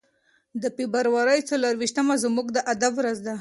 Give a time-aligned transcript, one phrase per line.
[0.61, 3.29] د فبرورۍ څلور ویشتمه زموږ د ادب ورځ ده.